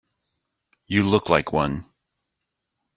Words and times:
You 0.87 1.07
look 1.07 1.29
like 1.29 1.53
one. 1.53 1.85